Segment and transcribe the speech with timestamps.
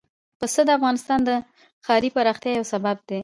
[0.39, 1.29] پسه د افغانستان د
[1.85, 3.19] ښاري پراختیا یو سبب دی.